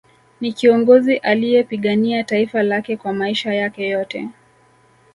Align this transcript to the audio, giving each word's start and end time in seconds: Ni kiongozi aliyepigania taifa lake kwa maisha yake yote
Ni 0.41 0.53
kiongozi 0.53 1.17
aliyepigania 1.17 2.23
taifa 2.23 2.63
lake 2.63 2.97
kwa 2.97 3.13
maisha 3.13 3.53
yake 3.53 3.89
yote 3.89 4.29